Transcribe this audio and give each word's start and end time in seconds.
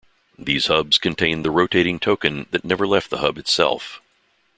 These 0.39 0.65
hubs 0.65 0.97
contained 0.97 1.45
the 1.45 1.51
rotating 1.51 1.99
token 1.99 2.47
that 2.49 2.65
never 2.65 2.87
left 2.87 3.11
the 3.11 3.19
hub 3.19 3.37
itself. 3.37 4.01